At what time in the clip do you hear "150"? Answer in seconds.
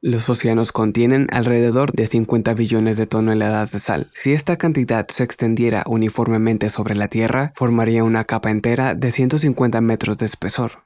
9.10-9.80